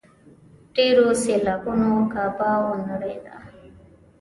ډېرو 0.75 1.07
سېلابونو 1.23 1.91
کعبه 2.13 2.49
ونړېده. 2.65 3.35